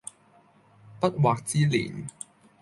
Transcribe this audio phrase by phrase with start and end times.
[0.99, 2.07] 不惑之年